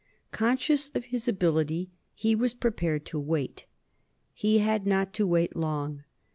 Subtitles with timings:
[0.31, 3.67] Conscious of his ability, he was prepared to wait.
[4.33, 6.05] He had not to wait long.